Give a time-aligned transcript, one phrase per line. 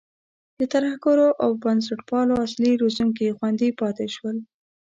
[0.59, 4.37] د ترهګرو او بنسټپالو اصلي روزونکي خوندي پاتې شول.